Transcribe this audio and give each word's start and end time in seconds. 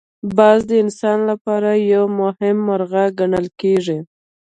باز 0.37 0.59
د 0.69 0.71
انسان 0.83 1.19
لپاره 1.31 1.69
یو 1.93 2.05
مهم 2.21 2.57
مرغه 2.67 3.03
ګڼل 3.19 3.47
کېږي 3.61 3.99